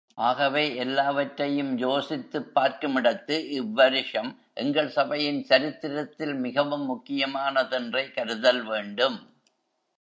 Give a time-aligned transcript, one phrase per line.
[0.17, 4.35] ஆகவே எல்லாவற்றையும் யோசித்துப் பார்க்குமிடத்து, இவ்வருஷம்,
[4.53, 9.19] எங்கள் சபையின் சரித்திரத்தில் மிகவும் முக்கியமானதென்றே கருதல் வேண்டும்.